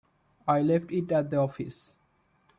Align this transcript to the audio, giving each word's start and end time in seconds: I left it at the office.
I 0.47 0.61
left 0.63 0.91
it 0.91 1.11
at 1.11 1.29
the 1.29 1.37
office. 1.37 1.93